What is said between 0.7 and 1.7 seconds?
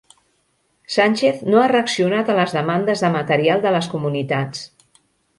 Sánchez no ha